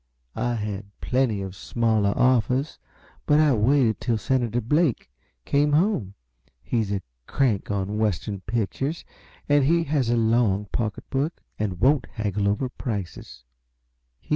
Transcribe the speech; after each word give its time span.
I 0.35 0.55
had 0.55 0.85
plenty 0.99 1.43
of 1.43 1.55
smaller 1.55 2.11
offers, 2.17 2.79
but 3.27 3.39
I 3.39 3.53
waited 3.53 3.99
till 4.01 4.17
Senator 4.17 4.59
Blake 4.59 5.11
came 5.45 5.73
home; 5.73 6.15
he's 6.63 6.91
a 6.91 7.03
crank 7.27 7.69
on 7.69 7.99
Western 7.99 8.41
pictures, 8.47 9.05
and 9.47 9.63
he 9.65 9.83
has 9.83 10.09
a 10.09 10.17
long 10.17 10.65
pocketbook 10.71 11.39
and 11.59 11.79
won't 11.79 12.07
haggle 12.15 12.47
over 12.49 12.67
prices. 12.67 13.43